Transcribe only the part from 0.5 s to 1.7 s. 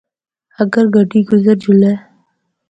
اگر گڈی گزر